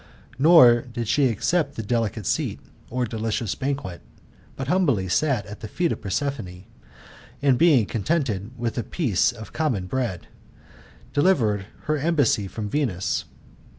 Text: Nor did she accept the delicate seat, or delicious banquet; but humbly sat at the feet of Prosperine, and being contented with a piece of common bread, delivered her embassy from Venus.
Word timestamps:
Nor 0.39 0.81
did 0.91 1.07
she 1.07 1.27
accept 1.27 1.75
the 1.75 1.83
delicate 1.83 2.25
seat, 2.25 2.59
or 2.89 3.05
delicious 3.05 3.53
banquet; 3.53 4.01
but 4.55 4.67
humbly 4.67 5.07
sat 5.07 5.45
at 5.45 5.59
the 5.59 5.67
feet 5.67 5.91
of 5.91 6.01
Prosperine, 6.01 6.63
and 7.39 7.55
being 7.55 7.85
contented 7.85 8.49
with 8.57 8.79
a 8.79 8.83
piece 8.83 9.31
of 9.31 9.53
common 9.53 9.85
bread, 9.85 10.25
delivered 11.13 11.67
her 11.83 11.99
embassy 11.99 12.47
from 12.47 12.67
Venus. 12.67 13.25